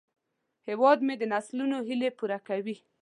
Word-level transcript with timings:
هیواد 0.67 0.99
مې 1.05 1.15
د 1.17 1.23
نسلونو 1.33 1.77
هیلې 1.87 2.09
پوره 2.17 2.39
کوي 2.47 2.75